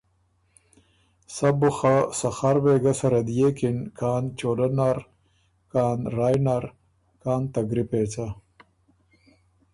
[1.35, 4.97] سَۀ بو خه سخر وېګۀ سَرَه دئېکِن، کان چولۀ نر،
[5.73, 6.63] کان رایٛ نر،
[7.23, 8.27] کان ته ګری پېڅه